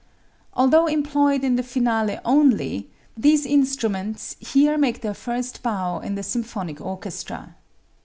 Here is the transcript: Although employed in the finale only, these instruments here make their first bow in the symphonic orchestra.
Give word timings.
Although 0.55 0.87
employed 0.87 1.43
in 1.43 1.57
the 1.57 1.61
finale 1.61 2.17
only, 2.25 2.89
these 3.15 3.45
instruments 3.45 4.35
here 4.39 4.75
make 4.75 5.01
their 5.01 5.13
first 5.13 5.61
bow 5.61 5.99
in 5.99 6.15
the 6.15 6.23
symphonic 6.23 6.81
orchestra. 6.81 7.55